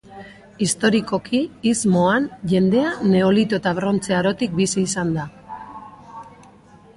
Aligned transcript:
Historikoki, 0.65 1.41
istmoan, 1.71 2.25
jendea, 2.53 2.95
Neolito 3.11 3.59
eta 3.61 3.75
Brontze 3.81 4.17
Arotik 4.21 4.57
bizi 4.63 4.87
izan 4.89 5.13
da. 5.19 5.29